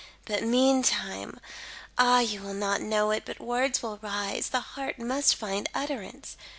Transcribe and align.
"But 0.25 0.41
meantime! 0.41 1.39
Ah, 1.95 2.21
you 2.21 2.41
will 2.41 2.55
not 2.55 2.81
know 2.81 3.11
it, 3.11 3.21
but 3.23 3.39
words 3.39 3.83
will 3.83 3.99
rise 4.01 4.49
the 4.49 4.59
heart 4.73 4.97
must 4.97 5.35
find 5.35 5.69
utterance. 5.75 6.37